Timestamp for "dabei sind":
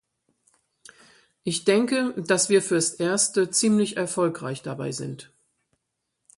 4.63-5.31